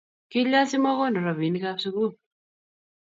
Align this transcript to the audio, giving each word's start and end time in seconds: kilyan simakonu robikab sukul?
kilyan 0.31 0.65
simakonu 0.69 1.17
robikab 1.25 1.77
sukul? 1.83 2.11